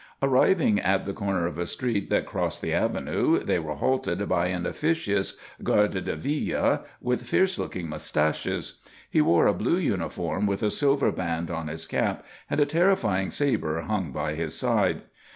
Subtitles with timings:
[0.19, 4.47] Arriving at the corner of a street that crossed the avenue, they were halted by
[4.47, 8.79] an officious Garde de Ville with fierce looking moustaches.
[9.11, 13.29] He wore a blue uniform with a silver band on his cap, and a terrifying
[13.29, 15.03] sabre hung by his side.